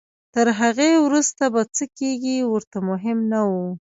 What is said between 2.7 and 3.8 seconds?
مهم نه وو.